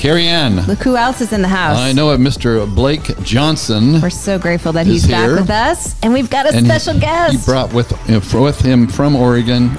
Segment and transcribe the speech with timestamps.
[0.00, 0.66] Carrie Ann.
[0.66, 1.76] Look who else is in the house.
[1.76, 2.74] I know it, Mr.
[2.74, 4.00] Blake Johnson.
[4.00, 5.94] We're so grateful that he's back with us.
[6.02, 7.38] And we've got a and he- special guest.
[7.38, 7.92] He brought with
[8.32, 9.76] with him from Oregon, all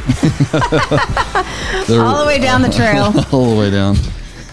[2.20, 3.06] the way down the trail.
[3.32, 3.96] all the way down.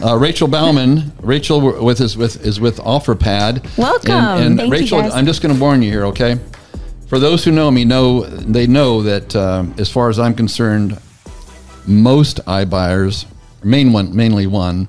[0.03, 1.13] Uh, Rachel Bauman.
[1.21, 3.77] Rachel with is with is with OfferPad.
[3.77, 4.11] Welcome.
[4.11, 5.01] And, and Thank Rachel.
[5.01, 6.41] I'm just going to warn you here, okay?
[7.09, 10.99] For those who know me, know they know that um, as far as I'm concerned,
[11.87, 13.27] most iBuyers,
[13.63, 14.88] main one, mainly one,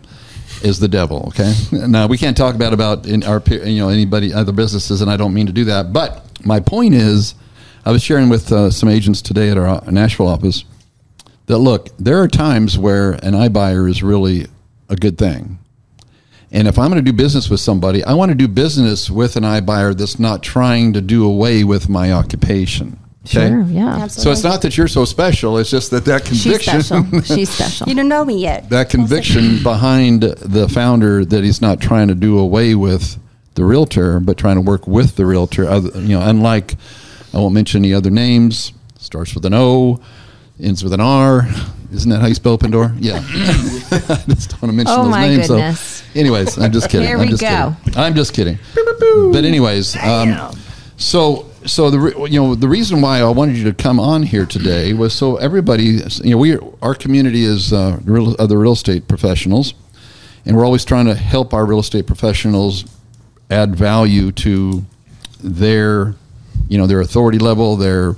[0.63, 1.25] is the devil.
[1.29, 1.53] Okay.
[1.71, 5.17] Now we can't talk about about in our you know anybody other businesses, and I
[5.17, 5.93] don't mean to do that.
[5.93, 7.35] But my point is,
[7.85, 10.63] I was sharing with uh, some agents today at our uh, Nashville office
[11.47, 14.47] that look, there are times where an iBuyer is really
[14.87, 15.57] a good thing.
[16.52, 19.35] And if I'm going to do business with somebody, I want to do business with
[19.35, 22.99] an iBuyer that's not trying to do away with my occupation.
[23.30, 23.47] Okay?
[23.49, 23.88] Sure, yeah.
[23.89, 24.23] Absolutely.
[24.23, 25.58] So it's not that you're so special.
[25.59, 26.52] It's just that that conviction.
[26.81, 27.36] She's conviction, special.
[27.38, 27.88] She's special.
[27.88, 28.69] You don't know me yet.
[28.71, 33.19] that conviction behind the founder that he's not trying to do away with
[33.55, 35.67] the realtor, but trying to work with the realtor.
[35.69, 36.75] Other, you know, unlike
[37.33, 38.73] I won't mention any other names.
[38.97, 40.02] Starts with an O,
[40.59, 41.47] ends with an R.
[41.91, 42.95] Isn't that how you spell Opendoor?
[42.99, 43.17] Yeah.
[43.17, 45.47] I just don't want to mention Oh, those my names.
[45.47, 45.80] goodness.
[45.80, 47.08] So, anyways, I'm just kidding.
[47.08, 47.75] Here I'm we just go.
[47.86, 47.99] Kidding.
[47.99, 48.58] I'm just kidding.
[49.31, 50.52] But anyways, um,
[50.97, 54.23] so so the re- you know the reason why I wanted you to come on
[54.23, 58.73] here today was so everybody you know we our community is uh, real, other real
[58.73, 59.73] estate professionals,
[60.45, 62.86] and we're always trying to help our real estate professionals
[63.49, 64.83] add value to
[65.42, 66.15] their
[66.67, 68.15] you know their authority level their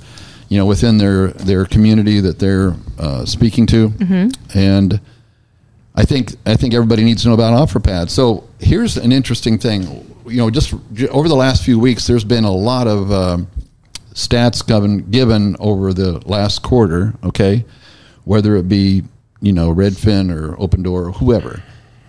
[0.48, 3.92] you know within their their community that they're uh, speaking to
[4.54, 5.00] and
[5.94, 8.08] I think I think everybody needs to know about OfferPad.
[8.10, 10.11] So here's an interesting thing.
[10.26, 13.48] You know, just j- over the last few weeks, there's been a lot of um,
[14.14, 17.14] stats given given over the last quarter.
[17.24, 17.64] Okay,
[18.24, 19.02] whether it be
[19.40, 21.62] you know Redfin or Opendoor or whoever,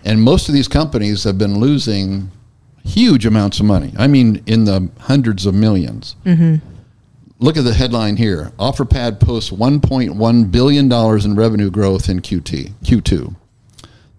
[0.03, 2.29] and most of these companies have been losing
[2.83, 3.93] huge amounts of money.
[3.97, 6.61] I mean, in the hundreds of 1000000s
[7.39, 8.51] Look at the headline here.
[8.57, 13.35] OfferPad posts 1.1 billion dollars in revenue growth in QT Q2.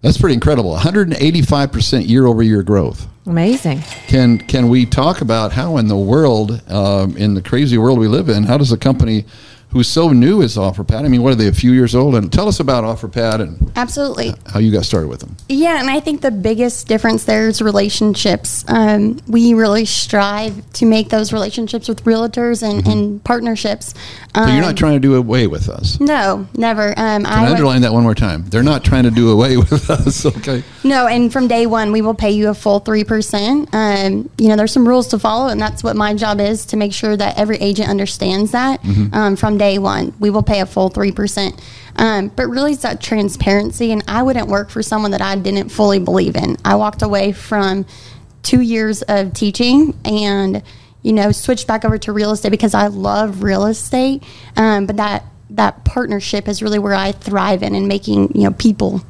[0.03, 0.75] That's pretty incredible.
[0.77, 3.07] 185% year over year growth.
[3.27, 3.81] Amazing.
[4.07, 8.09] Can can we talk about how in the world, um, in the crazy world we
[8.09, 9.25] live in, how does a company
[9.71, 11.05] who's so new as OfferPad?
[11.05, 11.49] I mean, what are they?
[11.49, 12.15] A few years old?
[12.15, 14.33] And tell us about OfferPad and Absolutely.
[14.47, 15.37] how you got started with them.
[15.49, 18.65] Yeah, and I think the biggest difference there is relationships.
[18.69, 23.95] Um, we really strive to make those relationships with realtors and, and partnerships.
[24.37, 25.99] Um, So you're not trying to do away with us.
[25.99, 26.91] No, never.
[26.91, 28.45] Um, Can I would- underline that one more time?
[28.51, 30.25] They're not trying to do away with us.
[30.25, 30.63] Okay.
[30.85, 33.73] No, and from day one, we will pay you a full 3%.
[33.73, 36.77] Um, you know, there's some rules to follow, and that's what my job is to
[36.77, 38.85] make sure that every agent understands that
[39.15, 40.13] um, from day one.
[40.21, 41.59] We will pay a full 3%.
[41.97, 45.71] Um, but really, it's that transparency, and I wouldn't work for someone that I didn't
[45.71, 46.59] fully believe in.
[46.67, 47.87] I walked away from
[48.43, 50.63] two years of teaching and,
[51.01, 54.23] you know, switched back over to real estate because I love real estate.
[54.55, 58.51] Um, but that, that partnership is really where I thrive in and making, you know,
[58.51, 59.01] people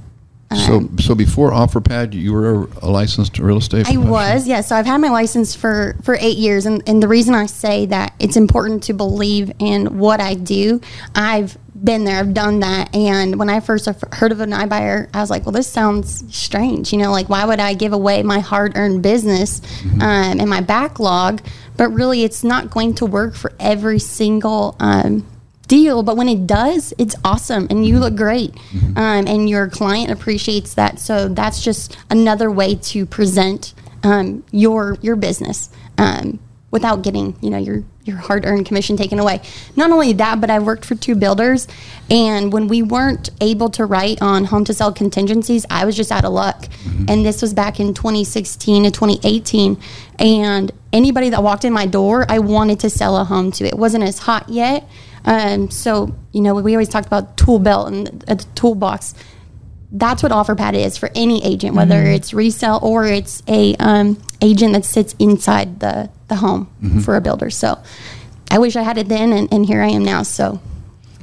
[0.55, 3.89] So, so before OfferPad, you were a licensed real estate.
[3.89, 4.61] I was, yeah.
[4.61, 7.87] So I've had my license for for eight years, and and the reason I say
[7.87, 10.81] that it's important to believe in what I do.
[11.15, 15.21] I've been there, I've done that, and when I first heard of an iBuyer, I
[15.21, 16.93] was like, well, this sounds strange.
[16.93, 19.61] You know, like why would I give away my hard earned business
[20.01, 21.43] um, and my backlog?
[21.77, 24.77] But really, it's not going to work for every single.
[24.81, 25.27] Um,
[25.75, 28.55] deal but when it does it's awesome and you look great.
[28.97, 30.99] Um, and your client appreciates that.
[31.01, 36.39] So that's just another way to present um, your your business um,
[36.71, 39.41] without getting you know your your hard-earned commission taken away.
[39.77, 41.67] Not only that but I've worked for two builders
[42.11, 46.13] and when we weren't able to write on home to sell contingencies i was just
[46.13, 46.67] out of luck.
[47.09, 49.81] And this was back in 2016 to 2018
[50.19, 53.65] and anybody that walked in my door i wanted to sell a home to.
[53.65, 54.89] It wasn't as hot yet
[55.25, 59.15] um, so, you know, we always talked about tool belt and a toolbox.
[59.91, 64.73] That's what OfferPad is for any agent, whether it's resale or it's a um, agent
[64.73, 66.67] that sits inside the, the home
[67.01, 67.49] for a builder.
[67.49, 67.81] So
[68.51, 70.23] I wish I had it then, and, and here I am now.
[70.25, 70.61] So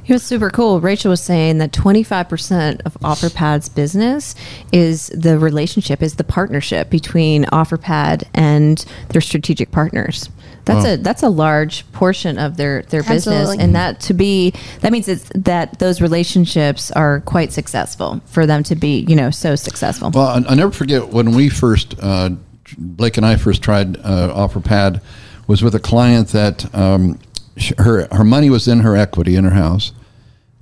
[0.06, 0.80] It was super cool.
[0.80, 4.34] Rachel was saying that 25% of OfferPad's business
[4.72, 10.28] is the relationship, is the partnership between OfferPad and their strategic partners.
[10.64, 10.92] That's Wow.
[10.92, 15.08] a that's a large portion of their their business, and that to be that means
[15.08, 20.10] it's that those relationships are quite successful for them to be you know so successful.
[20.14, 22.30] Well, I, I never forget when we first, uh,
[22.78, 25.00] Blake and I first tried uh, OfferPad,
[25.48, 27.18] was with a client that um,
[27.56, 29.90] sh- her her money was in her equity in her house,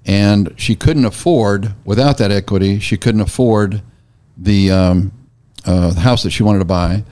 [0.07, 2.79] and she couldn't afford without that equity.
[2.79, 3.83] She couldn't afford
[4.37, 5.13] the um,
[5.67, 7.05] uh, house that she wanted to buy,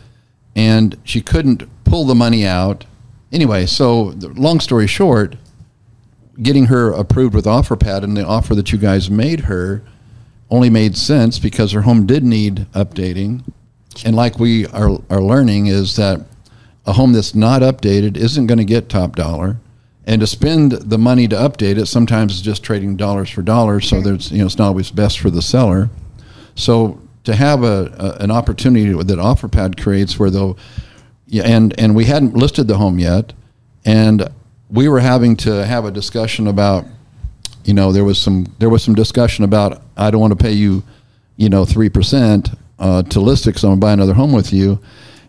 [0.59, 2.85] and she couldn't pull the money out.
[3.31, 5.37] Anyway, so long story short,
[6.43, 9.85] getting her approved with OfferPad and the offer that you guys made her
[10.51, 13.45] only made sense because her home did need updating.
[14.05, 16.27] And like we are, are learning is that
[16.85, 19.59] a home that's not updated isn't going to get top dollar.
[20.07, 23.89] And to spend the money to update it sometimes is just trading dollars for dollars.
[23.89, 25.89] So there's you know it's not always best for the seller.
[26.57, 30.59] So to have a, a an opportunity that OfferPad creates where they'll
[31.29, 33.35] yeah, and and we hadn't listed the home yet,
[33.85, 34.29] and
[34.71, 36.87] we were having to have a discussion about,
[37.65, 40.53] you know, there was some there was some discussion about I don't want to pay
[40.53, 40.83] you,
[41.37, 44.53] you know, three percent uh, to list it so I'm gonna buy another home with
[44.53, 44.81] you,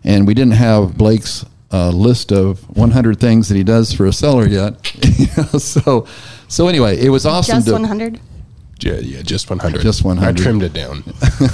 [0.02, 4.12] and we didn't have Blake's uh, list of 100 things that he does for a
[4.12, 4.84] seller yet,
[5.58, 6.06] so
[6.48, 7.56] so anyway, it was awesome.
[7.56, 8.20] Just to, 100.
[8.80, 9.80] Yeah, yeah, just 100.
[9.82, 10.28] Just 100.
[10.28, 11.04] I trimmed it down.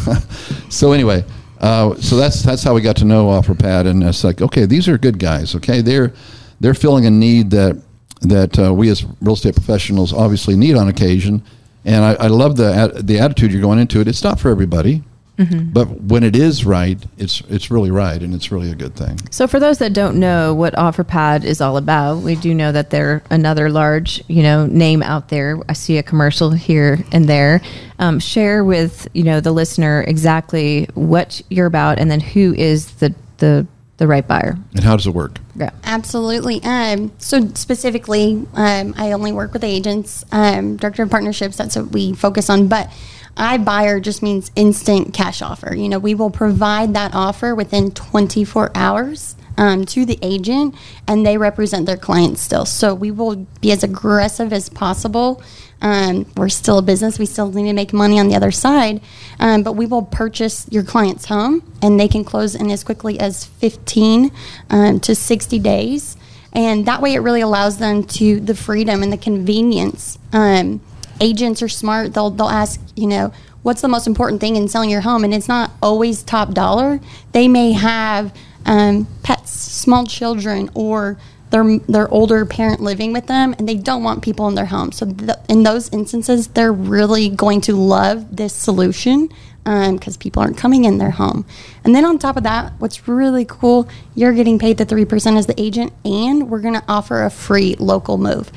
[0.71, 1.25] so anyway,
[1.61, 4.89] uh, so that's that's how we got to know OfferPad, and it's like, okay, these
[4.89, 5.55] are good guys.
[5.55, 6.13] Okay, they're
[6.61, 7.81] they're filling a need that
[8.23, 11.43] that uh, we as real estate professionals obviously need on occasion,
[11.85, 14.09] and I, I love the the attitude you're going into it.
[14.09, 15.03] It's not for everybody,
[15.39, 19.19] but when it is right, it's it's really right, and it's really a good thing.
[19.31, 22.91] So, for those that don't know what OfferPad is all about, we do know that
[22.91, 25.59] they're another large, you know, name out there.
[25.69, 27.61] I see a commercial here and there.
[27.99, 32.93] Um, share with you know the listener exactly what you're about, and then who is
[32.93, 33.67] the the
[33.99, 34.57] the right buyer.
[34.75, 35.39] And how does it work?
[35.55, 35.71] Yeah.
[35.85, 36.63] Absolutely.
[36.63, 41.57] Um, so specifically, um, I only work with agents, um, director of partnerships.
[41.57, 42.69] That's what we focus on.
[42.69, 42.93] But
[43.37, 45.75] I buyer just means instant cash offer.
[45.75, 49.37] You know, we will provide that offer within 24 hours.
[49.59, 50.75] Um, to the agent,
[51.09, 52.67] and they represent their client still.
[52.67, 55.43] So we will be as aggressive as possible.
[55.81, 59.01] Um, we're still a business; we still need to make money on the other side,
[59.41, 63.19] um, but we will purchase your client's home, and they can close in as quickly
[63.19, 64.31] as 15
[64.69, 66.19] um, to 60 days
[66.57, 70.81] and that way it really allows them to the freedom and the convenience um,
[71.21, 73.33] agents are smart they'll they'll ask you know
[73.63, 77.01] what's the most important thing in selling your home and it's not always top dollar
[77.33, 78.35] they may have
[78.65, 81.19] um, pets small children or
[81.51, 84.91] their, their older parent living with them and they don't want people in their home
[84.93, 89.29] so th- in those instances they're really going to love this solution
[89.67, 91.45] because people aren't coming in their home.
[91.83, 95.47] And then on top of that, what's really cool, you're getting paid the 3% as
[95.47, 98.53] the agent, and we're going to offer a free local move.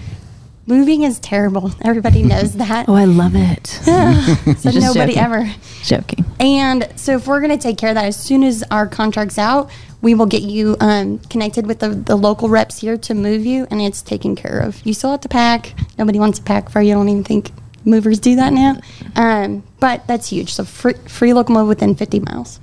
[0.69, 1.71] Moving is terrible.
[1.81, 2.87] Everybody knows that.
[2.87, 3.67] Oh, I love it.
[3.67, 3.91] so
[4.69, 5.17] nobody joking.
[5.17, 5.51] ever.
[5.83, 6.25] Joking.
[6.39, 9.39] And so if we're going to take care of that, as soon as our contract's
[9.39, 9.71] out,
[10.01, 13.67] we will get you um, connected with the, the local reps here to move you,
[13.71, 14.85] and it's taken care of.
[14.85, 15.73] You still have to pack.
[15.97, 16.91] Nobody wants to pack for you.
[16.91, 17.51] I don't even think
[17.83, 18.77] movers do that now.
[19.15, 20.53] Um, but that's huge.
[20.53, 22.59] So free, free local move within 50 miles.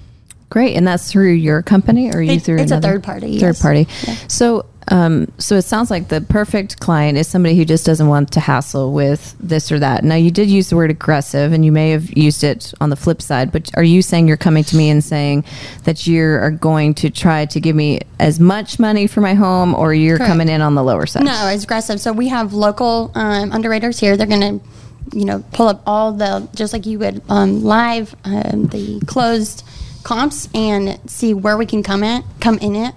[0.48, 3.48] Great, and that's through your company, or you It- through it's a third party, Third
[3.56, 3.60] yes.
[3.62, 3.88] party.
[4.06, 4.14] Yeah.
[4.28, 8.32] So, um, so it sounds like the perfect client is somebody who just doesn't want
[8.32, 10.04] to hassle with this or that.
[10.04, 12.96] Now, you did use the word aggressive, and you may have used it on the
[12.96, 13.50] flip side.
[13.50, 15.44] But are you saying you're coming to me and saying
[15.84, 19.74] that you are going to try to give me as much money for my home,
[19.74, 20.30] or you're Correct.
[20.30, 21.24] coming in on the lower side?
[21.24, 22.00] No, it's aggressive.
[22.00, 24.16] So we have local um, underwriters here.
[24.16, 28.14] They're going to, you know, pull up all the just like you would um, live
[28.24, 29.64] um, the closed
[30.04, 32.94] comps and see where we can come at come in it.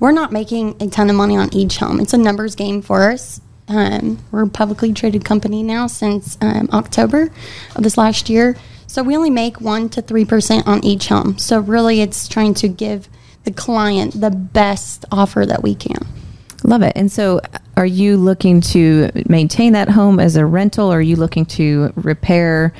[0.00, 2.00] We're not making a ton of money on each home.
[2.00, 3.40] It's a numbers game for us.
[3.68, 7.30] Um, we're a publicly traded company now since um, October
[7.76, 8.56] of this last year.
[8.86, 11.38] So we only make one to three percent on each home.
[11.38, 13.08] So really, it's trying to give
[13.44, 16.04] the client the best offer that we can.
[16.64, 16.92] Love it.
[16.96, 17.40] And so,
[17.76, 21.92] are you looking to maintain that home as a rental, or are you looking to
[21.94, 22.74] repair,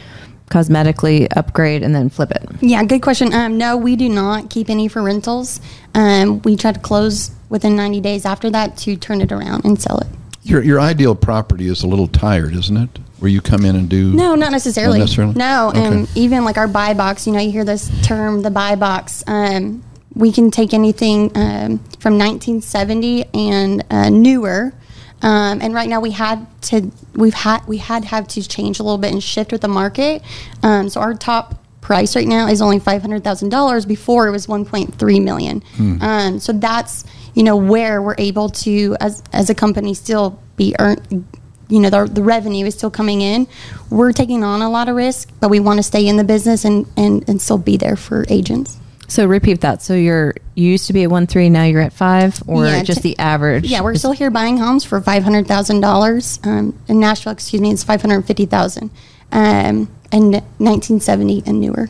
[0.51, 2.43] cosmetically upgrade, and then flip it?
[2.61, 3.33] Yeah, good question.
[3.33, 5.61] Um, no, we do not keep any for rentals.
[5.95, 9.81] Um, we try to close within 90 days after that to turn it around and
[9.81, 10.07] sell it.
[10.43, 12.99] Your your ideal property is a little tired, isn't it?
[13.19, 14.99] Where you come in and do No, not necessarily.
[14.99, 15.35] Not necessarily?
[15.35, 15.85] No, Okay.
[15.87, 19.23] and even like our buy box, you know, you hear this term, the buy box.
[19.27, 19.83] Um,
[20.15, 24.73] we can take anything um, from 1970 and uh, newer.
[25.23, 28.83] Um, and right now we had to we've had we had have to change a
[28.83, 30.23] little bit and shift with the market.
[30.63, 33.85] Um, so our top price right now is only five hundred thousand dollars.
[33.85, 35.63] Before it was one point three million.
[36.03, 40.75] Um, so that's you know where we're able to as as a company still be
[40.79, 41.27] earn.
[41.69, 43.47] You know the, the revenue is still coming in.
[43.91, 46.65] We're taking on a lot of risk, but we want to stay in the business
[46.65, 48.80] and, and, and still be there for agents.
[49.11, 49.83] So repeat that.
[49.83, 52.83] So you're you used to be at one three, now you're at five, or Yeah,
[52.85, 53.67] just t- the average?
[53.67, 56.39] Yeah, we're still here buying homes for five hundred thousand dollars.
[56.45, 58.91] Um, in Nashville, excuse me, it's five hundred fifty thousand,
[59.33, 61.89] um, and nineteen seventy and newer.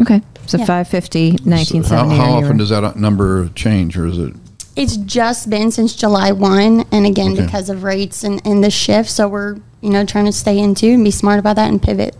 [0.00, 0.20] okay.
[0.46, 0.64] So Yeah.
[0.64, 2.16] 550, How, 1970.
[2.16, 4.34] how or often does that number change, or is it?
[4.76, 7.44] It's just been since July one, and again Okay.
[7.44, 9.10] because of rates and, and the shift.
[9.10, 12.14] So we're you know trying to stay into and be smart about that and pivot.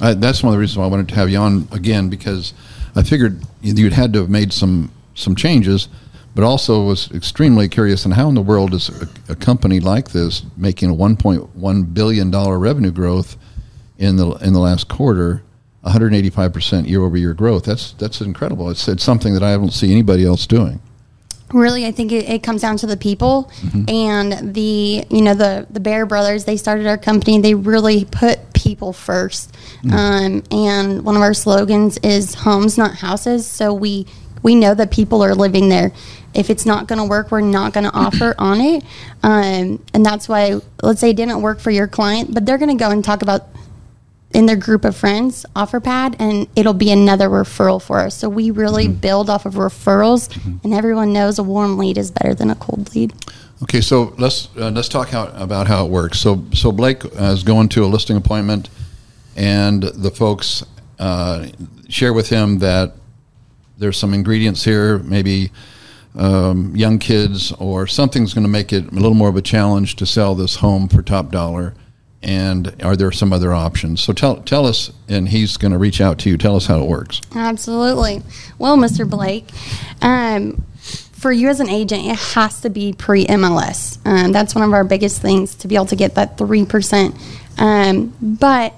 [0.00, 2.52] Uh, that's one of the reasons why I wanted to have you on again because
[2.96, 5.88] I figured you'd had to have made some some changes,
[6.34, 10.10] but also was extremely curious on how in the world is a, a company like
[10.10, 13.36] this making a 1.1 billion dollar revenue growth
[13.98, 15.42] in the in the last quarter,
[15.82, 17.64] 185 percent year over year growth.
[17.64, 18.70] That's that's incredible.
[18.70, 20.80] It's it's something that I don't see anybody else doing.
[21.52, 23.88] really i think it, it comes down to the people mm-hmm.
[23.88, 28.53] and the you know the the bear brothers they started our company they really put
[28.64, 29.54] people first.
[29.92, 33.46] Um, and one of our slogans is homes not houses.
[33.46, 34.06] So we
[34.42, 35.92] we know that people are living there.
[36.34, 38.82] If it's not going to work we're not going to offer on it.
[39.22, 42.76] Um, and that's why let's say it didn't work for your client but they're going
[42.76, 43.46] to go and talk about
[44.34, 48.16] in their group of friends OfferPad, and it'll be another referral for us.
[48.16, 50.28] So we really build off of referrals,
[50.64, 53.14] and everyone knows a warm lead is better than a cold lead.
[53.62, 56.18] Okay, so let's uh, let's talk how, about how it works.
[56.18, 58.68] So so Blake uh, is going to a listing appointment,
[59.36, 60.64] and the folks
[60.98, 61.46] uh,
[61.88, 62.94] share with him that
[63.78, 65.50] there's some ingredients here, maybe
[66.16, 69.96] um, young kids or something's going to make it a little more of a challenge
[69.96, 71.74] to sell this home for top dollar.
[72.24, 74.02] And are there some other options?
[74.02, 76.38] So tell tell us, and he's going to reach out to you.
[76.38, 77.20] Tell us how it works.
[77.34, 78.22] Absolutely.
[78.58, 79.08] Well, Mr.
[79.08, 79.50] Blake,
[80.00, 80.64] um,
[81.12, 83.98] for you as an agent, it has to be pre MLS.
[84.06, 87.18] Um, that's one of our biggest things to be able to get that 3%.
[87.58, 88.74] Um, but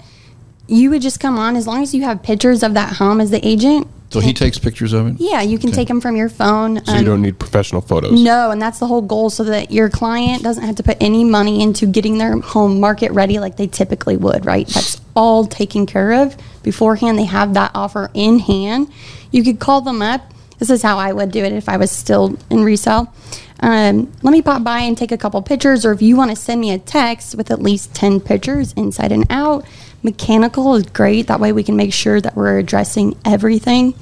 [0.66, 3.30] you would just come on as long as you have pictures of that home as
[3.30, 3.86] the agent.
[4.20, 5.14] So he takes pictures of it.
[5.18, 6.85] Yeah, you can take them from your phone.
[6.85, 8.12] So you Um, don't need professional photos.
[8.20, 11.23] No, and that's the whole goal so that your client doesn't have to put any
[11.25, 14.66] money into getting their home market ready like they typically would, right?
[14.68, 17.18] That's all taken care of beforehand.
[17.18, 18.88] They have that offer in hand.
[19.30, 20.32] You could call them up.
[20.58, 23.12] This is how I would do it if I was still in resale.
[23.61, 26.37] Um, let me pop by and take a couple pictures, or if you want to
[26.37, 29.64] send me a text with at least 10 pictures inside and out,
[30.02, 31.26] mechanical is great.
[31.28, 33.94] That way we can make sure that we're addressing everything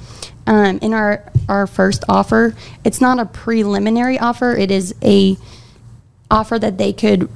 [0.47, 2.55] um, in our our first offer.
[2.83, 4.55] It's not a preliminary offer.
[4.55, 5.37] It is a
[6.29, 7.29] offer that they could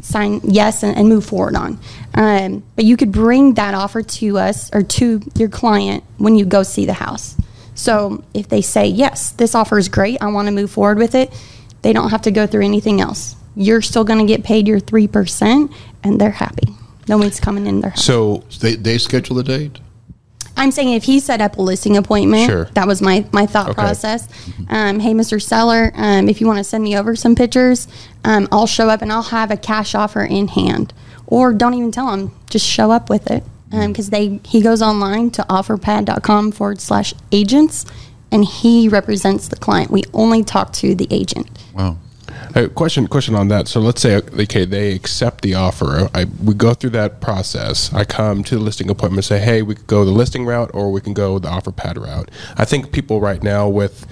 [0.00, 1.78] sign yes and, and move forward on.
[2.14, 6.44] Um, but you could bring that offer to us or to your client when you
[6.44, 7.36] go see the house.
[7.74, 10.20] So if they say yes, this offer is great.
[10.20, 11.32] I want to move forward with it.
[11.82, 13.36] They don't have to go through anything else.
[13.54, 15.72] You're still going to get paid your three percent,
[16.02, 16.74] and they're happy.
[17.08, 17.94] No one's coming in there.
[17.96, 19.78] So They they schedule the date.
[20.56, 22.64] I'm saying if he set up a listing appointment, Sure.
[22.74, 23.74] that was my, my thought Okay.
[23.80, 24.26] process.
[24.68, 25.40] Um, hey, Mr.
[25.40, 27.86] Seller, um, if you want to send me over some pictures,
[28.24, 30.92] um, I'll show up and I'll have a cash offer in hand.
[31.28, 33.44] Or don't even tell him, just show up with it.
[33.70, 37.84] Because they he goes online to offerpad.com forward slash agents
[38.32, 39.90] and he represents the client.
[39.90, 41.48] We only talk to the agent.
[41.74, 41.98] Wow.
[42.54, 43.68] Uh, question question on that.
[43.68, 46.08] So let's say okay, they accept the offer.
[46.14, 47.92] I we go through that process.
[47.92, 50.70] I come to the listing appointment, and say, hey, we could go the listing route
[50.74, 52.30] or we can go the OfferPad route.
[52.56, 54.06] I think people right now with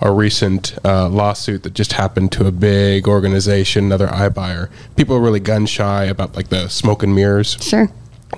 [0.00, 5.20] a recent uh, lawsuit that just happened to a big organization, another iBuyer, people are
[5.20, 7.58] really gun shy about like the smoke and mirrors.
[7.60, 7.88] Sure.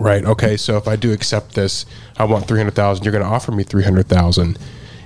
[0.01, 0.25] Right.
[0.25, 0.57] Okay.
[0.57, 1.87] So if I do accept this,
[2.17, 3.05] I want three hundred thousand.
[3.05, 4.59] You're going to offer me three hundred thousand.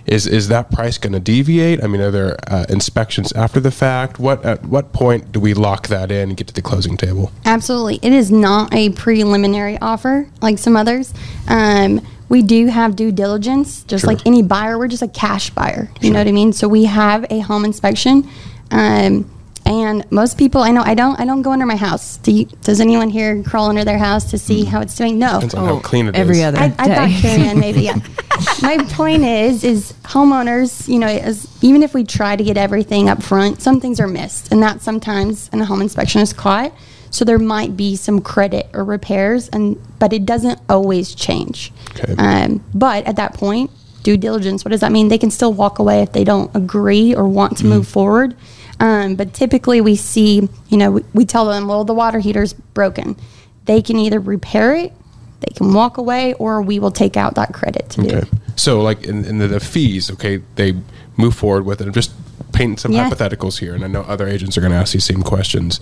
[0.06, 1.82] Is is that price going to deviate?
[1.82, 4.18] I mean, are there uh, inspections after the fact?
[4.20, 7.32] What at what point do we lock that in and get to the closing table?
[7.44, 7.98] Absolutely.
[8.02, 11.12] It is not a preliminary offer like some others.
[11.48, 14.12] Um, we do have due diligence, just Sure.
[14.12, 14.78] like any buyer.
[14.78, 15.88] We're just a cash buyer.
[16.00, 16.52] You know what I mean?
[16.52, 18.28] So we have a home inspection.
[18.70, 19.30] Um,
[19.66, 22.18] and most people, I know, I don't, I don't go under my house.
[22.18, 25.18] Do you, does anyone here crawl under their house to see how it's doing?
[25.18, 25.34] No.
[25.34, 26.20] Depends on how clean it is.
[26.20, 27.18] every other I, I thought day.
[27.20, 27.96] Carrie Ann maybe, yeah.
[28.62, 33.08] My point is, is homeowners, you know, as, even if we try to get everything
[33.08, 36.72] up front, some things are missed, and that sometimes in a home inspection is caught.
[37.10, 41.72] So there might be some credit or repairs, and but it doesn't always change.
[41.98, 42.14] Okay.
[42.18, 43.70] Um, but at that point,
[44.06, 44.64] due diligence.
[44.64, 45.08] What does that mean?
[45.08, 48.36] They can still walk away if they don't agree or want to move forward.
[48.78, 52.52] Um, but typically, we see, you know, we, we tell them, well, the water heater's
[52.52, 53.16] broken.
[53.64, 54.92] They can either repair it,
[55.40, 58.28] they can walk away, or we will take out that credit to do it.
[58.56, 60.74] So, like in, in the, the fees, okay, they
[61.16, 61.86] move forward with it.
[61.86, 62.12] I'm just
[62.52, 63.08] painting some Yeah.
[63.08, 65.80] hypotheticals here, and I know other agents are going to ask these same questions.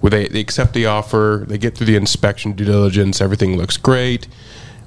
[0.00, 3.76] Where they, they accept the offer, they get through the inspection, due diligence, everything looks
[3.76, 4.26] great.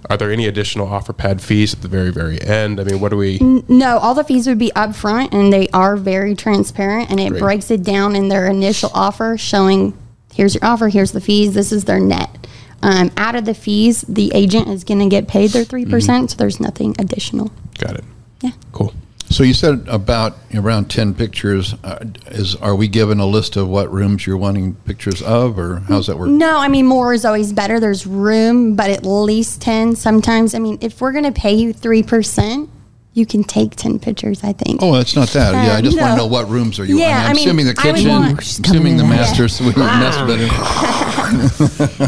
[0.09, 2.79] Are there any additional OfferPad fees at the very, very end?
[2.79, 3.39] I mean, what do we?
[3.67, 7.39] No, all the fees would be upfront, and they are very transparent, and it Great.
[7.39, 9.97] breaks it down in their initial offer, showing
[10.33, 12.47] here's your offer, here's the fees, this is their net.
[12.83, 16.31] Um, out of the fees, the agent is going to get paid their 3%, percent
[16.31, 17.51] so there's nothing additional.
[17.79, 18.03] Got it.
[18.41, 18.51] Yeah.
[18.73, 18.93] Cool.
[19.29, 21.73] So you said about around ten pictures.
[21.83, 25.79] Uh, is are we given a list of what rooms you're wanting pictures of, or
[25.87, 26.29] how's that work?
[26.29, 27.79] No, I mean, more is always better.
[27.79, 29.95] There's room, but at least 10.
[29.95, 32.69] Sometimes, I mean, if we're going to pay you 3%,
[33.13, 34.81] you can take 10 pictures, I think.
[34.83, 35.53] Oh, it's not that.
[35.53, 36.97] Yeah, I just want to know what rooms are you?
[36.99, 38.07] Yeah, I'm I mean, assuming the kitchen.
[38.09, 39.09] want- I'm assuming the in.
[39.09, 40.49] master suite, mess bedroom.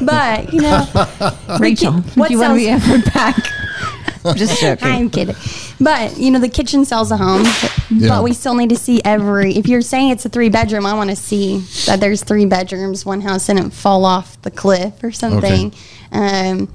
[0.05, 0.85] But, you know,
[1.59, 3.35] Rachel, what do you want to be sells- back?
[4.35, 4.87] Just joking.
[4.87, 5.35] I'm kidding.
[5.79, 7.43] But, you know, the kitchen sells a home,
[7.91, 8.09] Yeah.
[8.09, 9.55] but we still need to see every.
[9.55, 13.05] If you're saying it's a three bedroom, I want to see that there's three bedrooms,
[13.05, 15.73] one house didn't fall off the cliff or something.
[16.11, 16.73] Um,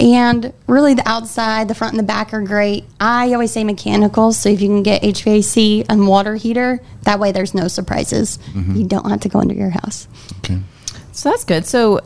[0.00, 2.84] and really, the outside, the front, and the back are great.
[2.98, 7.32] I always say mechanical, so if you can get HVAC and water heater, that way
[7.32, 8.38] there's no surprises.
[8.54, 8.76] Mm-hmm.
[8.76, 10.08] You don't have to go into your house.
[10.38, 10.58] Okay.
[11.12, 11.66] So that's good.
[11.66, 12.00] So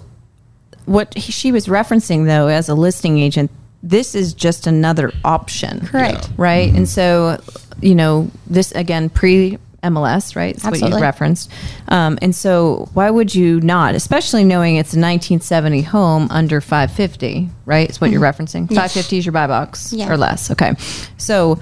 [0.87, 3.51] what he, she was referencing though as a listing agent,
[3.87, 5.81] this is just another option.
[5.87, 6.31] Correct.
[6.39, 6.69] Right?
[6.69, 6.77] Mm-hmm.
[6.79, 7.39] And so,
[7.83, 10.57] you know, this again pre MLS, right?
[10.57, 11.51] That's what you referenced.
[11.89, 17.51] Um, and so why would you not, especially knowing it's a 1970 home under 550,
[17.67, 17.91] right?
[17.91, 18.67] Is what you're referencing.
[18.69, 19.99] 550 is your buy box Mm-hmm.
[19.99, 20.11] Yeah.
[20.11, 20.51] or less.
[20.51, 20.73] Okay.
[21.19, 21.59] So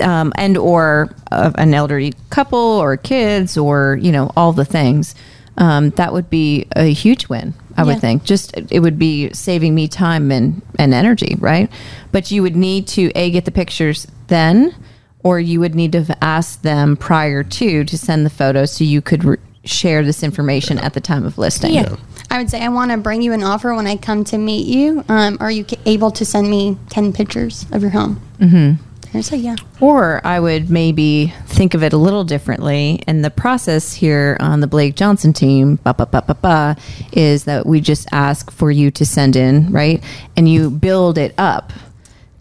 [0.00, 5.14] um, and or uh, an elderly couple or kids or you know all the things
[5.56, 8.00] um, that would be a huge win i would Yeah.
[8.00, 11.70] think just it would be saving me time and, and energy right
[12.12, 14.74] but you would need to a get the pictures then
[15.22, 18.84] or you would need to have asked them prior to to send the photos so
[18.84, 21.96] you could re- share this information at the time of listing Yeah.
[22.32, 24.64] I would say I want to bring you an offer when I come to meet
[24.68, 25.04] you.
[25.08, 28.20] Um, are you able to send me 10 pictures of your home?
[28.38, 28.80] Mm-hmm.
[29.12, 29.56] Yeah.
[29.80, 33.02] Or I would maybe think of it a little differently.
[33.06, 36.76] And the process here on the Blake Johnson team, ba, ba, ba, ba, ba,
[37.12, 40.02] is that we just ask for you to send in, right?
[40.36, 41.72] And you build it up,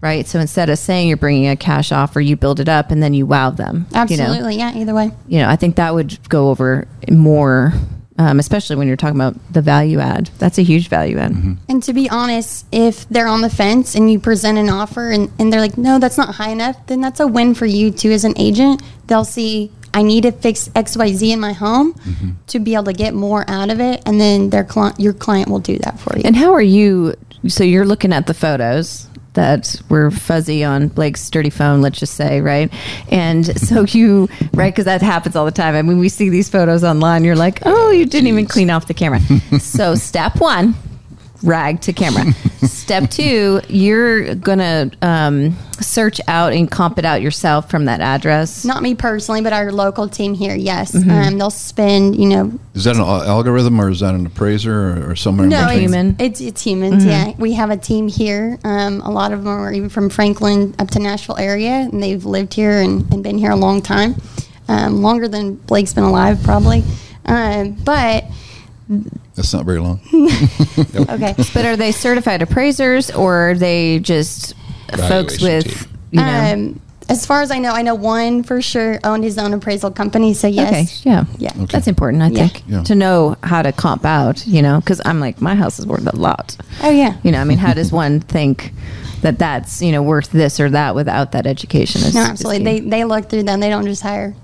[0.01, 0.27] right?
[0.27, 3.13] So instead of saying you're bringing a cash offer, you build it up and then
[3.13, 3.87] you wow them.
[3.91, 4.01] you know?
[4.01, 4.57] Absolutely.
[4.57, 5.11] Yeah, either way.
[5.27, 7.73] you know, I think that would go over more,
[8.19, 10.29] um, especially when you're talking about the value add.
[10.39, 11.31] That's a huge value add.
[11.69, 15.31] And to be honest, if they're on the fence and you present an offer and,
[15.39, 18.11] and they're like, no, that's not high enough, then that's a win for you too
[18.11, 18.83] as an agent.
[19.07, 21.95] They'll see, I need to fix XYZ in my home
[22.47, 24.03] to be able to get more out of it.
[24.05, 26.23] And then their client, your client will do that for you.
[26.25, 27.15] And how are you?
[27.47, 29.08] So you're looking at the photos
[29.39, 32.69] that were fuzzy on Blake's sturdy phone, let's just say, right?
[33.09, 35.75] And so you, right, because that happens all the time.
[35.75, 38.87] I mean, we see these photos online, you're like, oh, you didn't even clean off
[38.87, 39.21] the camera.
[39.59, 40.75] so step one,
[41.43, 42.31] rag to camera.
[42.63, 48.01] step two, you're going to um, search out and comp it out yourself from that
[48.01, 48.65] address.
[48.65, 50.93] not me personally, but our local team here, yes.
[50.95, 54.73] Um, they'll spend, you know, Is that an algorithm or is that an appraiser
[55.03, 55.45] or, or somewhere?
[55.45, 55.83] in No, between?
[55.83, 56.15] it's, Human.
[56.19, 57.05] it's it's humans.
[57.05, 58.57] Yeah, we have a team here.
[58.63, 62.25] Um, a lot of them are even from Franklin up to Nashville area, and they've
[62.25, 64.15] lived here and, and been here a long time,
[64.67, 66.83] um, longer than Blake's been alive, probably.
[67.25, 68.25] Um, but
[69.39, 70.01] That's not very long.
[70.13, 74.53] okay, But are they certified appraisers or are they just
[74.97, 75.89] folks Valuation with, team.
[76.11, 76.53] you know?
[76.53, 79.91] um, as far as I know, I know one for sure owned his own appraisal
[79.91, 80.33] company.
[80.33, 80.67] So yes,
[81.03, 81.09] Okay.
[81.09, 81.23] Yeah.
[81.37, 81.51] Yeah.
[81.55, 81.65] Okay.
[81.67, 82.47] That's important, I Yeah.
[82.49, 82.83] think, Yeah.
[82.83, 86.05] to know how to comp out, you know, because I'm like, my house is worth
[86.05, 86.57] a lot.
[86.83, 88.73] oh yeah, You know, I mean, how does one think
[89.21, 92.01] that that's, you know, worth this or that without that education?
[92.01, 92.59] Is, no, is absolutely.
[92.59, 92.63] key.
[92.81, 93.61] They they look through them.
[93.61, 94.35] They don't just hire.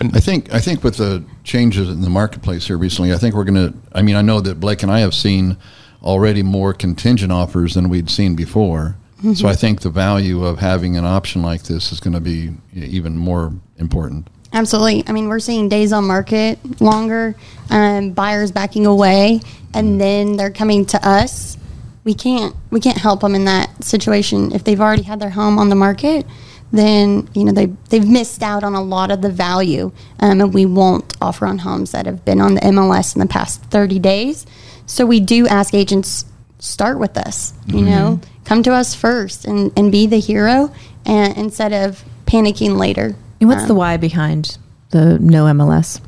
[0.00, 3.44] I think I think with the changes in the marketplace here recently, I think we're
[3.44, 3.78] going to.
[3.92, 5.56] I mean, I know that Blake and I have seen
[6.02, 8.96] already more contingent offers than we'd seen before.
[9.34, 12.52] So I think the value of having an option like this is going to be
[12.72, 14.28] even more important.
[14.52, 15.02] Absolutely.
[15.08, 17.34] I mean, we're seeing days on market longer,
[17.68, 19.40] um, buyers backing away,
[19.74, 21.58] and then they're coming to us.
[22.04, 25.58] We can't we can't help them in that situation if they've already had their home
[25.58, 26.24] on the market.
[26.70, 30.52] Then you know they they've missed out on a lot of the value, um, and
[30.54, 33.98] we won't offer on homes that have been on the MLS in the past thirty
[33.98, 34.44] days.
[34.86, 36.24] So we do ask agents
[36.58, 37.54] start with us.
[37.66, 40.70] You know, come to us first and, and be the hero,
[41.06, 43.16] and instead of panicking later.
[43.40, 44.58] And what's Um, the why behind
[44.90, 46.00] the no MLS?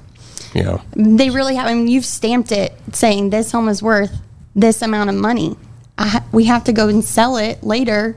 [0.53, 0.81] Yeah.
[0.95, 1.69] They really have.
[1.69, 4.13] I mean, you've stamped it saying this home is worth
[4.55, 5.57] this amount of money.
[5.97, 8.17] I ha- we have to go and sell it later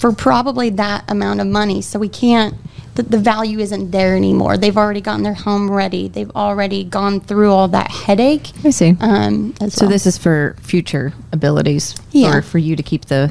[0.00, 1.80] for probably that amount of money.
[1.82, 2.54] So we can't.
[2.96, 4.56] The, the value isn't there anymore.
[4.56, 6.08] They've already gotten their home ready.
[6.08, 8.50] They've already gone through all that headache.
[8.64, 8.96] I see.
[9.00, 9.90] Um, So well.
[9.90, 12.34] this is for future abilities, Yeah.
[12.36, 13.30] or for you to keep the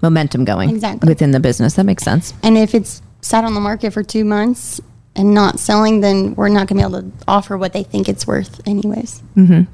[0.00, 1.08] momentum going Exactly.
[1.08, 1.74] within the business.
[1.74, 2.34] That makes sense.
[2.44, 4.80] And if it's sat on the market for two months
[5.16, 8.08] and not selling, then we're not going to be able to offer what they think
[8.08, 9.22] it's worth, anyways.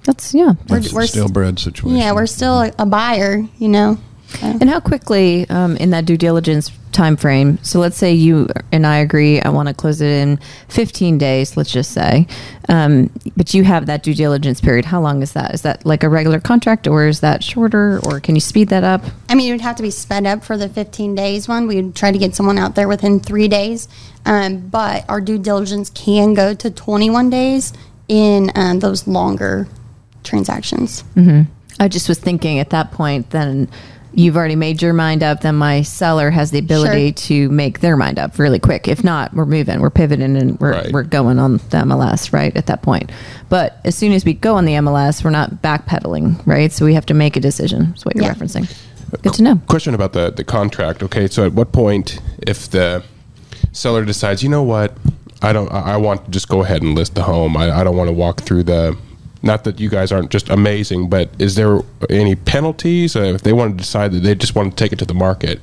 [0.05, 0.55] That's yeah.
[0.71, 1.97] We're, It's we're stale bread situation.
[1.99, 3.99] yeah, we're still a, a buyer, you know.
[4.43, 7.59] And how quickly um, in that due diligence time frame?
[7.63, 9.41] So let's say you and I agree.
[9.41, 11.57] I want to close it in 15 days.
[11.57, 12.27] Let's just say,
[12.69, 14.85] um, but you have that due diligence period.
[14.85, 15.55] How long is that?
[15.55, 18.85] Is that like a regular contract, or is that shorter, or can you speed that
[18.85, 19.03] up?
[19.29, 21.67] I mean, it would have to be sped up for the 15 days one.
[21.67, 23.89] We would try to get someone out there within three days.
[24.25, 27.73] Um, but our due diligence can go to 21 days
[28.09, 29.69] in um, those longer
[30.25, 31.05] transactions.
[31.79, 33.69] I just was thinking at that point, then
[34.17, 35.43] you've already made your mind up.
[35.43, 38.89] Then my seller has the ability to make their mind up really quick.
[38.89, 40.93] If not, we're moving, we're pivoting, and we're Right.
[40.93, 43.13] we're going on the MLS right at that point.
[43.49, 46.73] But as soon as we go on the MLS, we're not backpedaling, right?
[46.73, 47.93] So we have to make a decision.
[47.97, 48.35] Is what you're Yeah.
[48.35, 48.65] referencing.
[49.13, 49.61] Uh, Good to know.
[49.69, 51.03] Question about the the contract.
[51.03, 53.03] Okay, so at what point, if the
[53.73, 54.97] seller decides, you know what,
[55.43, 57.57] I don't, I I want to just go ahead and list the home.
[57.57, 58.97] I, I don't want to walk through the.
[59.47, 61.81] Not that you guys aren't just amazing, but is there
[62.11, 64.99] any penalties uh, if they want to decide that they just want to take it
[64.99, 65.61] to the market?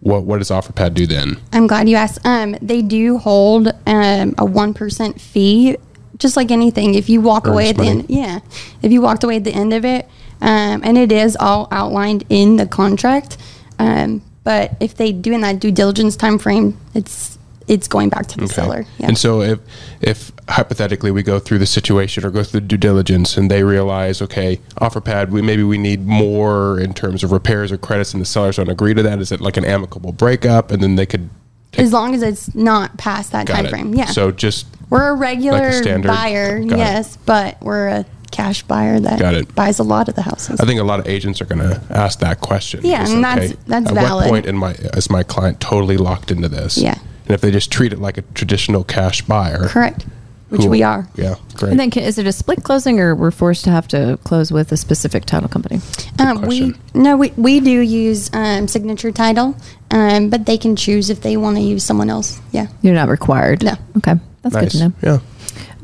[0.00, 1.38] What what does OfferPad do then?
[1.52, 2.24] I'm glad you asked.
[2.26, 5.76] Um, they do hold um, a one percent fee,
[6.18, 6.94] just like anything.
[6.94, 8.40] If you walk away at the end, yeah,
[8.82, 10.06] if you walked away at the end of it,
[10.40, 13.38] um, and it is all outlined in the contract.
[13.78, 18.26] Um, but if they do in that due diligence time frame, it's it's going back
[18.28, 18.86] to the seller.
[18.98, 19.08] Yeah.
[19.08, 19.58] And so if
[20.00, 23.62] if hypothetically we go through the situation or go through the due diligence and they
[23.62, 28.20] realize, okay, OfferPad, we maybe we need more in terms of repairs or credits, and
[28.20, 29.18] the sellers don't agree to that.
[29.20, 31.30] Is it like an amicable breakup, and then they could
[31.78, 33.70] as long as it's not past that got time it?
[33.70, 34.06] frame, yeah.
[34.06, 36.78] So just we're a regular standard- buyer, got it.
[36.78, 39.54] yes, but we're a cash buyer that it.
[39.54, 40.58] buys a lot of the houses.
[40.60, 42.80] I think a lot of agents are going to ask that question.
[42.82, 44.24] Yeah, and that's- that's at valid.
[44.24, 46.76] what point in my is my client totally locked into this?
[46.78, 46.98] Yeah.
[47.26, 50.04] And if they just treat it like a traditional cash buyer, Correct,
[50.48, 51.06] which who- we are.
[51.14, 51.70] Yeah, great.
[51.70, 54.50] And then, can, is it a split closing, or we're forced to have to close
[54.52, 55.80] with a specific title company?
[56.18, 59.56] Um, we no, we, we do use um, signature title,
[59.90, 62.40] um, but they can choose if they want to use someone else.
[62.52, 63.62] Yeah, You're not required.
[63.62, 63.74] No.
[63.98, 64.92] Okay, that's good to know.
[65.02, 65.18] Yeah.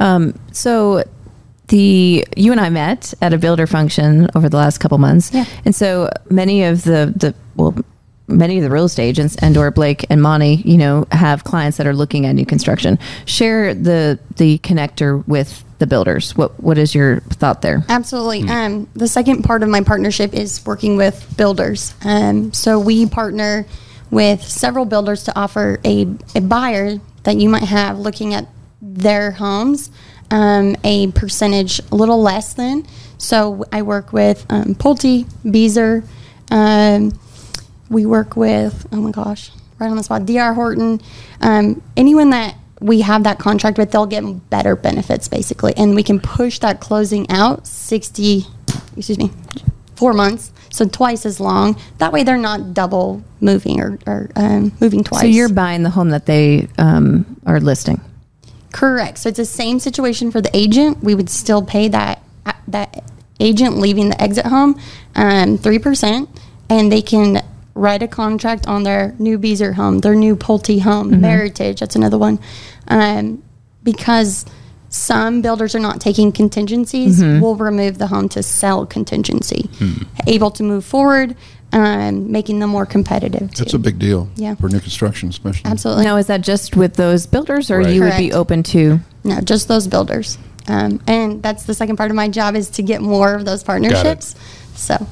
[0.00, 1.04] Um, so
[1.68, 5.44] the you and I met at a builder function over the last couple months, Yeah.
[5.64, 7.74] and so many of the the well.
[8.28, 11.78] Many of the real estate agents and or Blake and Monty, you know, have clients
[11.78, 12.98] that are looking at new construction.
[13.24, 16.36] Share the the connector with the builders.
[16.36, 17.84] What what is your thought there?
[17.88, 18.48] absolutely.
[18.48, 21.94] Um, the second part of my partnership is working with builders.
[22.04, 23.66] Um, so we partner
[24.10, 28.46] with several builders to offer a, a buyer that you might have looking at
[28.80, 29.90] their homes
[30.30, 32.86] um, a percentage a little less than.
[33.18, 36.04] So I work with um, Pulte, Beazer.
[36.50, 37.18] Um,
[37.90, 41.00] we work with oh my gosh right on the spot dr horton
[41.40, 46.02] um, anyone that we have that contract with they'll get better benefits basically and we
[46.02, 48.46] can push that closing out 60
[48.96, 49.30] excuse me
[49.96, 54.72] four months so twice as long that way they're not double moving or, or um,
[54.80, 58.00] moving twice So you're buying the home that they um, are listing.
[58.72, 59.18] Correct.
[59.18, 61.02] So it's the same situation for the agent.
[61.02, 62.22] We would still pay that
[62.68, 63.04] that
[63.40, 64.78] agent leaving the exit home
[65.14, 66.28] um, three percent,
[66.68, 67.42] and they can
[67.78, 71.78] write a contract on their new Beazer home, their new Pulte home, Meritage.
[71.80, 72.38] That's another one,
[72.88, 73.42] um,
[73.82, 74.44] because
[74.90, 77.20] some builders are not taking contingencies.
[77.22, 79.68] We'll remove the home to sell contingency,
[80.26, 81.36] able to move forward,
[81.72, 83.50] um, making them more competitive.
[83.54, 83.76] That's too.
[83.76, 84.28] a big deal.
[84.36, 84.54] Yeah.
[84.54, 85.70] For new construction, especially.
[85.70, 86.04] absolutely.
[86.04, 87.94] Now, is that just with those builders, or Right.
[87.94, 89.00] you would be open to?
[89.24, 90.38] No, just those builders.
[90.68, 93.62] Um, and that's the second part of my job is to get more of those
[93.62, 94.34] partnerships.
[94.74, 95.06] So,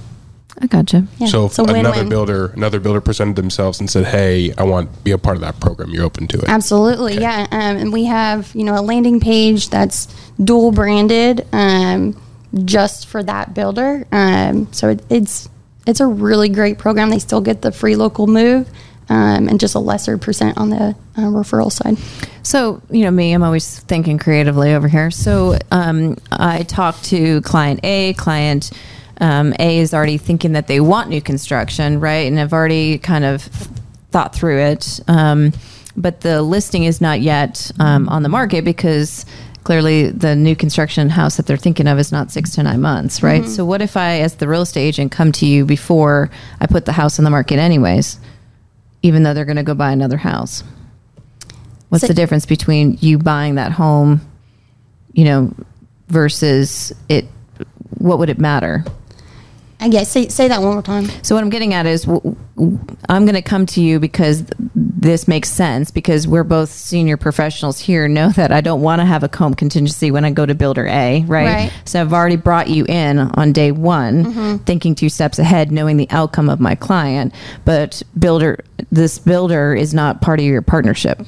[0.59, 1.07] I gotcha.
[1.19, 2.09] yeah, So if another win-win.
[2.09, 5.43] builder, another builder presented themselves and said, "Hey, I want to be a part of
[5.43, 5.91] that program.
[5.91, 7.47] You're open to it." Absolutely, yeah.
[7.51, 10.07] Um, and we have you know a landing page that's
[10.43, 12.19] dual branded um,
[12.65, 14.07] just for that builder.
[14.13, 15.49] Um, so it, it's
[15.87, 17.11] it's a really great program.
[17.11, 18.69] They still get the free local move.
[19.09, 21.97] Um, and just a lesser percent on the uh, referral side.
[22.43, 25.13] So, you know, me, I'm always thinking creatively over here.
[25.13, 28.15] So, um, I talk to client A.
[28.15, 28.73] Client
[29.21, 32.27] um, A is already thinking that they want new construction, right?
[32.27, 33.43] And have already kind of
[34.11, 35.01] thought through it.
[35.09, 35.53] Um,
[35.97, 39.25] but the listing is not yet um, on the market because
[39.65, 43.23] clearly the new construction house that they're thinking of is not six to nine months,
[43.23, 43.43] right?
[43.43, 43.51] Mm-hmm.
[43.51, 46.85] So what if I, as the real estate agent, come to you before I put
[46.85, 48.21] the house on the market, anyways,
[49.03, 50.63] even though they're going to go buy another house?
[51.89, 54.21] What's So- the difference between you buying that home,
[55.15, 55.53] you know,
[56.09, 57.27] versus it?
[57.99, 58.85] What would it matter?
[59.79, 61.07] I guess say say that one more time.
[61.23, 62.79] So what I'm getting at is, w- w-
[63.11, 67.19] I'm going to come to you because th- this makes sense because we're both senior
[67.19, 68.09] professionals here.
[68.09, 70.87] Know that I don't want to have a comb contingency when I go to builder
[70.87, 71.45] A, right?
[71.47, 71.73] Right.
[71.85, 76.09] So I've already brought you in on day one, thinking two steps ahead, knowing the
[76.11, 77.35] outcome of my client.
[77.67, 81.21] But builder, this builder is not part of your partnership.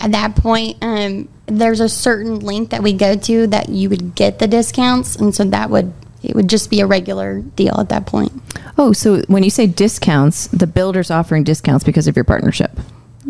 [0.00, 4.14] At that point, um, there's a certain link that we go to that you would
[4.14, 7.88] get the discounts, and so that would it would just be a regular deal at
[7.90, 8.32] that point.
[8.76, 12.70] Oh, so when you say discounts, the builder's offering discounts because of your partnership.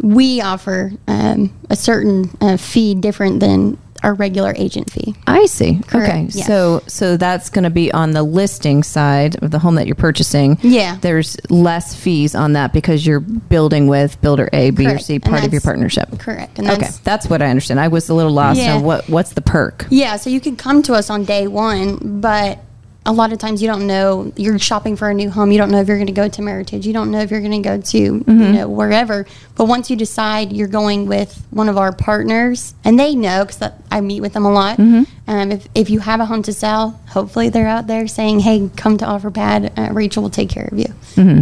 [0.01, 5.17] We offer um, a certain uh, fee different than our regular agent fee.
[5.27, 5.81] I see.
[5.89, 6.29] Correct, Okay.
[6.31, 6.45] yeah.
[6.45, 9.97] So so that's going to be on the listing side of the home that you're
[9.97, 10.57] purchasing.
[10.63, 10.99] Yeah.
[11.01, 15.45] There's less fees on that because you're building with builder A, B, or C, part
[15.45, 16.17] of your partnership.
[16.21, 16.61] correct.
[16.61, 16.77] And okay.
[16.77, 17.81] that's- That's what I understand.
[17.81, 18.77] I was a little lost Yeah.
[18.77, 19.87] on what what's the perk.
[19.91, 22.61] Yeah, so you can come to us on day one, but
[23.09, 25.51] a lot of times you don't know you're shopping for a new home.
[25.51, 26.85] You don't know if you're going to go to Meritage.
[26.85, 29.27] You don't know if you're going to go to you know wherever.
[29.57, 33.73] But once you decide you're going with one of our partners, and they know because
[33.91, 34.79] I meet with them a lot.
[35.27, 38.71] Um, if if you have a home to sell, hopefully they're out there saying, "Hey,
[38.77, 39.73] come to OfferPad.
[39.79, 40.93] Uh, Rachel will take care of you."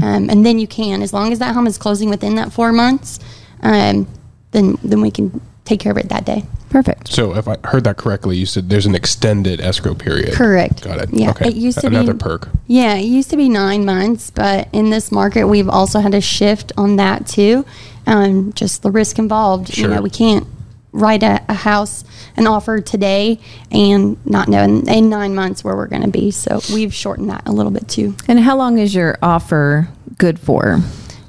[0.02, 2.72] Um, and then you can, as long as that home is closing within that four
[2.72, 3.18] months,
[3.62, 4.06] um,
[4.52, 6.44] then then we can take care of it that day.
[6.70, 7.08] Perfect.
[7.08, 10.34] So if I heard that correctly, you said there's an extended escrow period.
[10.34, 10.82] Correct.
[10.82, 11.10] Got it.
[11.12, 11.30] Yeah.
[11.30, 11.48] Okay.
[11.48, 12.48] It used to Another be perk.
[12.66, 16.20] Yeah, it used to be nine months, but in this market, we've also had a
[16.20, 17.64] shift on that too.
[18.06, 19.68] Um, just the risk involved.
[19.76, 19.94] You Sure.
[19.94, 20.46] know, we can't
[20.92, 22.04] write a, a house
[22.36, 23.38] an offer today
[23.70, 26.30] and not know in, in nine months where we're going to be.
[26.30, 28.14] So we've shortened that a little bit too.
[28.28, 30.80] And how long is your offer good for?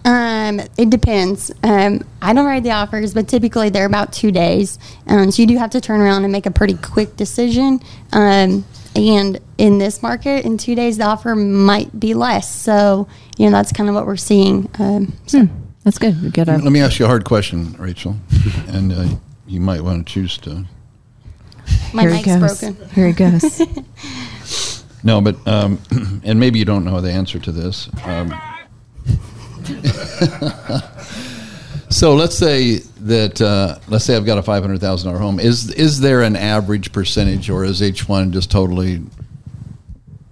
[0.07, 1.51] Um, it depends.
[1.63, 4.79] Um, I don't write the offers, but typically they're about two days.
[5.05, 7.81] Um, so you do have to turn around and make a pretty quick decision.
[8.13, 8.63] Um,
[8.95, 12.49] and in this market, in two days, the offer might be less.
[12.53, 14.69] So, you know, that's kind of what we're seeing.
[14.79, 15.47] Um, so
[15.83, 16.21] That's good.
[16.23, 18.15] We get a Let me ask you a hard question, Rachel,
[18.69, 19.07] and uh,
[19.45, 20.65] you might want to choose to.
[21.93, 22.59] my here he mic's goes.
[22.61, 22.89] broken.
[22.91, 23.61] Here he goes.
[25.03, 25.79] No, but um,
[26.23, 27.87] and maybe you don't know the answer to this.
[31.89, 35.39] So let's say that uh, let's say I've got a five hundred thousand dollar home.
[35.39, 39.01] Is is there an average percentage, or is each one just totally?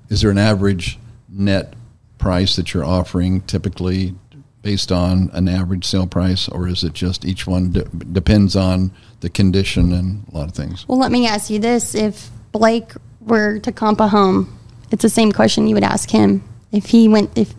[0.09, 1.73] Is there an average net
[2.17, 4.15] price that you're offering typically
[4.63, 8.91] based on an average sale price, or is it just each one de- depends on
[9.21, 10.85] the condition and a lot of things?
[10.87, 14.59] Well, let me ask you this: If Blake were to comp a home,
[14.91, 16.43] it's the same question you would ask him.
[16.73, 17.53] If he went, if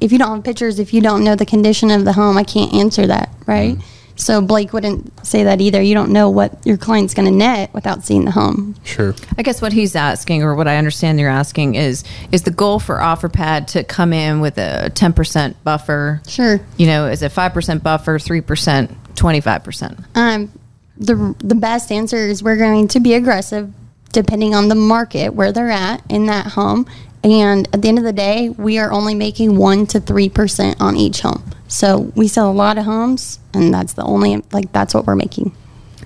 [0.00, 2.44] if you don't have pictures, if you don't know the condition of the home, I
[2.44, 3.76] can't answer that, right?
[4.18, 5.80] So Blake wouldn't say that either.
[5.80, 8.74] You don't know what your client's going to net without seeing the home.
[8.82, 9.14] Sure.
[9.38, 12.80] I guess what he's asking, or what I understand you're asking, is is the goal
[12.80, 16.20] for OfferPad to come in with a 10% buffer?
[16.26, 16.60] Sure.
[16.76, 20.04] You know, is it 5% buffer, 3%, 25%?
[20.16, 20.52] Um,
[20.96, 23.72] the the best answer is we're going to be aggressive,
[24.12, 26.86] depending on the market where they're at in that home.
[27.24, 30.80] And at the end of the day, we are only making one to three percent
[30.80, 31.42] on each home.
[31.66, 35.16] So we sell a lot of homes, and that's the only like that's what we're
[35.16, 35.54] making.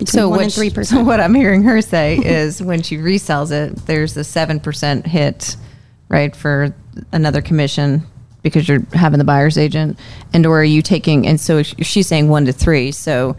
[0.07, 1.07] So what, three so percent.
[1.07, 5.57] what I'm hearing her say is when she resells it, there's a 7% hit,
[6.09, 6.75] right, for
[7.13, 8.03] another commission
[8.43, 9.99] because you're having the buyer's agent.
[10.33, 12.91] And or are you taking, and so she's saying one to three.
[12.91, 13.37] So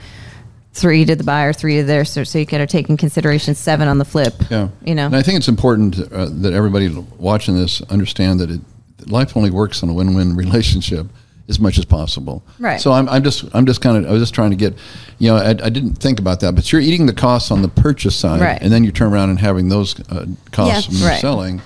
[0.74, 3.98] three to the buyer, three to their So, so you take in consideration seven on
[4.00, 4.34] the flip.
[4.50, 8.50] Yeah, You know, and I think it's important uh, that everybody watching this understand that
[8.50, 8.62] it,
[9.08, 11.08] life only works in a win-win relationship
[11.50, 12.44] as much as possible.
[12.58, 12.80] Right.
[12.80, 14.74] So I'm, I'm just I'm just kind of I was just trying to get,
[15.20, 17.68] you know, I, I didn't think about that, but you're eating the costs on the
[17.68, 18.60] purchase side, Right.
[18.62, 20.98] and then you turn around and having those uh, costs Yeah.
[21.00, 21.22] from Right.
[21.22, 21.62] selling.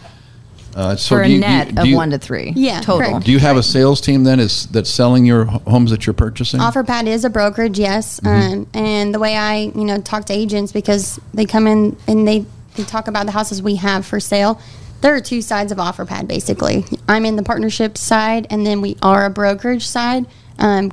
[0.78, 2.54] Uh, so for do a you- do you- net do of you- one to three.
[2.56, 3.10] Yeah, Total.
[3.10, 3.26] correct.
[3.26, 6.60] Do you have a sales team then is that's selling your homes that you're purchasing?
[6.60, 8.20] OfferPad is a brokerage, yes.
[8.20, 8.54] Mm-hmm.
[8.54, 12.28] Um, and the way I, you know, talk to agents because they come in and
[12.28, 14.62] they, they talk about the houses we have for sale.
[15.02, 16.86] There are two sides of OfferPad, basically.
[17.08, 20.26] I'm in the partnership side, and then we are a brokerage side,
[20.60, 20.92] um,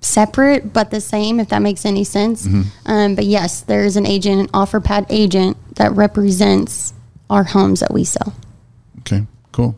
[0.00, 2.46] separate but the same, if that makes any sense.
[2.46, 2.62] Mm-hmm.
[2.86, 6.92] Um, but yes, there is an agent, an OfferPad agent that represents
[7.30, 8.32] our homes that we sell.
[9.06, 9.76] Okay, cool.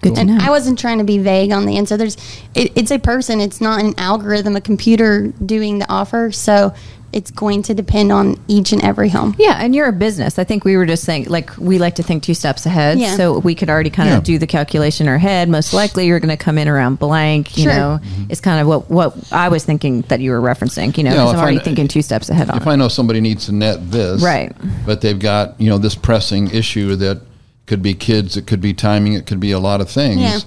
[0.00, 0.38] Good to and know.
[0.40, 1.96] I wasn't trying to be vague on the answer.
[1.96, 2.16] There's,
[2.54, 3.40] it, it's a person.
[3.40, 6.30] It's not an algorithm, a computer doing the offer.
[6.30, 6.72] So
[7.12, 9.34] it's going to depend on each and every home.
[9.40, 10.38] Yeah, and you're a business.
[10.38, 12.98] I think we were just saying, like, we like to think two steps ahead.
[13.00, 13.16] Yeah.
[13.16, 14.18] So we could already kind Yeah.
[14.18, 15.48] of do the calculation in our head.
[15.48, 17.56] Most likely, you're going to come in around blank.
[17.56, 17.72] You Sure.
[17.72, 18.24] know, mm-hmm.
[18.28, 20.96] it's kind of what what I was thinking that you were referencing.
[20.96, 22.66] You know, Yeah, because if I'm already kn- thinking two steps ahead on If.
[22.68, 24.52] I know somebody needs to net this, Right.
[24.86, 27.22] but they've got you know this pressing issue that
[27.68, 30.20] could be kids, it could be timing, it could be a lot of things.
[30.20, 30.38] Yeah.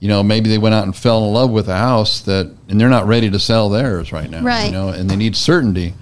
[0.00, 2.80] You know, maybe they went out and fell in love with a house that, and
[2.80, 4.42] they're not ready to sell theirs right now.
[4.42, 4.66] Right.
[4.66, 5.94] You know, and they need certainty.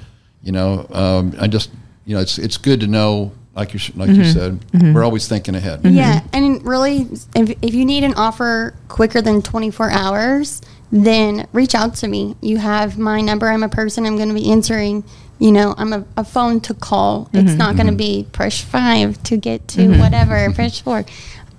[0.42, 1.70] You know, um, I just,
[2.06, 4.33] you know, it's it's good to know, like you sh- like you mm-hmm.
[4.33, 4.94] said, mm-hmm.
[4.94, 5.80] we're always thinking ahead.
[5.85, 6.28] Yeah, mm-hmm.
[6.33, 11.94] and really, if, if you need an offer quicker than 24 hours, then reach out
[11.96, 12.37] to me.
[12.40, 13.48] You have my number.
[13.48, 14.07] I'm a person.
[14.07, 15.05] I'm going to be answering.
[15.38, 17.31] You know, I'm a, a phone to call.
[17.33, 21.05] It's not going to be push five to get to whatever, push four.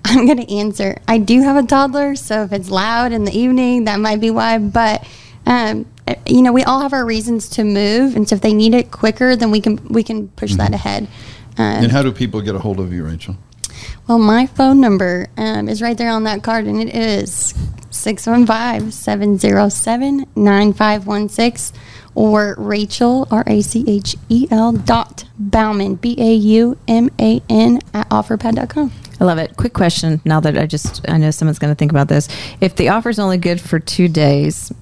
[0.04, 0.98] I'm going to answer.
[1.08, 4.30] I do have a toddler, so if it's loud in the evening, that might be
[4.30, 4.58] why.
[4.58, 5.06] But
[5.46, 5.86] um,
[6.26, 8.90] you know, we all have our reasons to move, and so if they need it
[8.90, 11.08] quicker, then we can we can push that ahead.
[11.58, 13.36] Um, And how do people get a hold of you, Rachel?
[14.06, 17.54] well, my phone number um, is right there on that card, and it is
[17.92, 21.78] 615 707 9516
[22.14, 27.40] or Rachel, R A C H E L dot Bauman, B A U M A
[27.48, 28.92] N, at offerpad.com.
[29.20, 29.56] I love it.
[29.56, 30.20] Quick question.
[30.24, 32.28] Now that I just I know someone's going to think about this.
[32.60, 34.72] If the offer is only good for two days,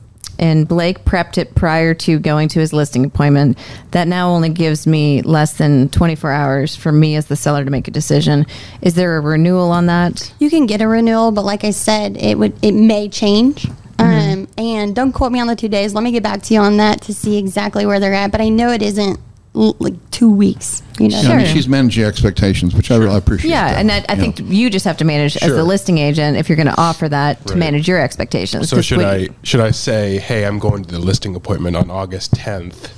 [0.41, 3.59] and Blake prepped it prior to going to his listing appointment,
[3.93, 7.71] that now only gives me less than 24 hours for me as the seller to
[7.71, 8.47] make a decision.
[8.81, 10.33] Is there a renewal on that?
[10.39, 13.69] You can get a renewal, but like I said, it would it may change.
[13.99, 15.93] Um, and don't quote me on the two days.
[15.93, 18.33] Let me get back to you on that to see exactly where they're at.
[18.33, 19.21] But I know it isn't
[19.53, 20.83] like two weeks.
[20.99, 23.51] You know, Yeah, I mean, she's managing expectations, which I really appreciate.
[23.51, 23.79] Yeah, that.
[23.81, 24.15] and I, I Yeah.
[24.17, 27.09] think you just have to manage as the listing agent if you're going to offer
[27.09, 28.69] that to manage your expectations.
[28.69, 31.91] So should when- I should I say, hey, I'm going to the listing appointment on
[31.91, 32.91] August 10th?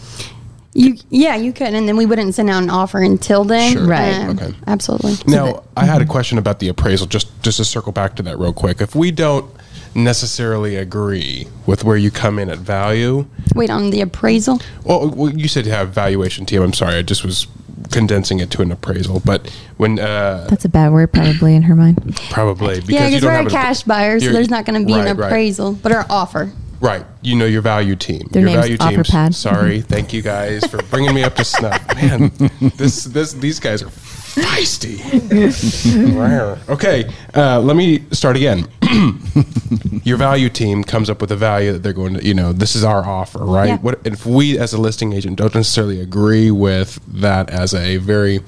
[0.74, 3.72] you yeah, you could, and then we wouldn't send out an offer until then.
[3.74, 3.86] Sure.
[3.86, 4.14] Right.
[4.14, 4.54] Um, Okay.
[4.66, 5.16] Absolutely.
[5.26, 7.06] Now, I had a question about the appraisal.
[7.06, 8.80] Just just to circle back to that real quick.
[8.80, 9.50] If we don't
[9.94, 14.60] necessarily agree with where you come in at value, Wait on the appraisal.
[14.84, 16.62] well, well you said you have valuation team.
[16.62, 17.46] I'm sorry, I just was
[17.90, 19.20] condensing it to an appraisal.
[19.24, 22.16] But when uh, That's a bad word, probably in her mind.
[22.30, 24.86] probably because yeah, because we're have a an- cash buyer, so there's not going to
[24.86, 25.26] be right, an right.
[25.26, 26.52] appraisal, but our offer.
[26.80, 27.06] Right.
[27.22, 28.26] You know your value team.
[28.32, 29.08] Their your name's value teams.
[29.08, 29.34] OfferPad.
[29.34, 29.82] Sorry.
[29.82, 31.80] Thank you guys for bringing me up to snuff.
[31.94, 32.32] Man,
[32.76, 33.90] this this these guys are
[34.34, 34.96] feisty.
[36.14, 36.68] Rawr.
[36.68, 37.12] okay.
[37.34, 38.66] Uh, let me start again.
[40.04, 42.24] your value team comes up with a value that they're going to.
[42.24, 43.68] You know, this is our offer, right?
[43.68, 43.78] Yeah.
[43.78, 48.40] What if we, as a listing agent, don't necessarily agree with that as a very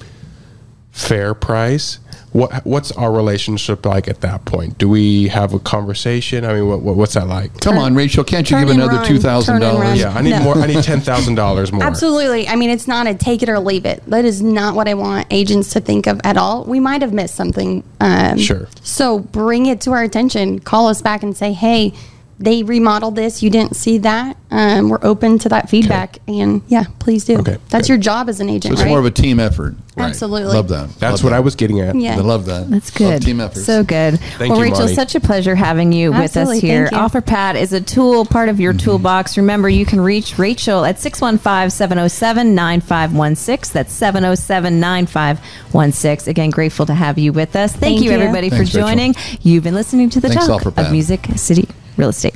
[0.91, 1.99] fair price?
[2.35, 4.77] What what's our relationship like at that point?
[4.77, 6.43] Do we have a conversation?
[6.43, 7.61] I mean, what, what what's that like?
[7.61, 9.85] Come on, Rachel, can't you turn give and another run, two thousand turn and run.
[9.85, 9.99] dollars?
[10.01, 10.39] Yeah, I need No.
[10.41, 10.57] more.
[10.57, 11.81] I need ten thousand dollars more.
[11.83, 12.45] Absolutely.
[12.49, 14.03] I mean, it's not a take it or leave it.
[14.07, 16.65] That is not what I want agents to think of at all.
[16.65, 17.83] We might have missed something.
[18.01, 18.67] Um, Sure.
[18.81, 20.59] So bring it to our attention.
[20.59, 21.93] Call us back and say, hey,
[22.37, 23.41] they remodeled this.
[23.41, 24.35] You didn't see that.
[24.51, 26.17] Um, we're open to that feedback.
[26.27, 27.37] And yeah, please do.
[27.39, 27.93] Okay, That's good.
[27.93, 28.89] your job as an So agent, it's right?
[28.89, 29.75] more of a team effort.
[29.95, 30.07] Right.
[30.09, 30.53] Absolutely.
[30.53, 30.89] Love that.
[30.99, 31.37] That's Love what that.
[31.37, 31.95] I was getting at.
[31.95, 32.15] Yeah.
[32.15, 32.69] I love that.
[32.69, 33.21] That's Love good.
[33.21, 33.61] team effort.
[33.61, 34.19] So good.
[34.19, 34.95] Thank well, you, Rachel, Marty.
[34.95, 36.89] such a pleasure having you with us here.
[36.89, 37.19] Thank you.
[37.21, 39.37] OfferPad is a tool, part of your toolbox.
[39.37, 43.73] Remember, you can reach Rachel at 615 707 9516.
[43.73, 46.29] That's 707 9516.
[46.29, 47.71] Again, grateful to have you with us.
[47.71, 48.17] Thank, Thank you, you.
[48.17, 48.89] everybody, Thanks, for Rachel.
[48.89, 49.15] joining.
[49.41, 50.87] You've been listening to the Thanks, talk OfferPad.
[50.87, 52.35] of Music City real estate.